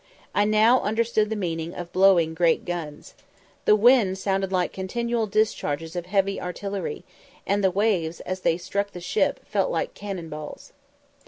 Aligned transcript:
I 0.33 0.45
now 0.45 0.81
understood 0.81 1.29
the 1.29 1.35
meaning 1.35 1.75
of 1.75 1.91
"blowing 1.93 2.33
great 2.33 2.65
guns." 2.65 3.13
The 3.65 3.75
wind 3.75 4.17
sounded 4.17 4.51
like 4.51 4.73
continual 4.73 5.27
discharges 5.27 5.95
of 5.95 6.07
heavy 6.07 6.41
artillery, 6.41 7.03
and 7.45 7.63
the 7.63 7.69
waves, 7.69 8.19
as 8.21 8.39
they 8.39 8.57
struck 8.57 8.93
the 8.93 8.99
ship, 8.99 9.45
felt 9.45 9.69
like 9.69 9.93
cannon 9.93 10.27
balls. 10.27 10.73